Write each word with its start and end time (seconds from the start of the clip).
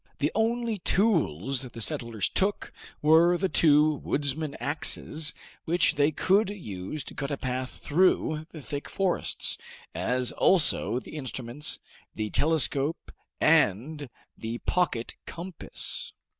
The 0.17 0.31
only 0.33 0.79
tools 0.79 1.61
the 1.61 1.79
settlers 1.79 2.27
took 2.27 2.73
were 3.03 3.37
the 3.37 3.47
two 3.49 3.97
woodmen's 3.97 4.55
axes, 4.59 5.35
which 5.65 5.93
they 5.93 6.09
could 6.09 6.49
use 6.49 7.03
to 7.03 7.13
cut 7.13 7.29
a 7.29 7.37
path 7.37 7.69
through 7.69 8.47
the 8.49 8.63
thick 8.63 8.89
forests, 8.89 9.59
as 9.93 10.31
also 10.31 10.97
the 10.99 11.15
instruments, 11.15 11.81
the 12.15 12.31
telescope 12.31 13.11
and 13.39 14.09
pocket 14.65 15.13
compass. 15.27 16.13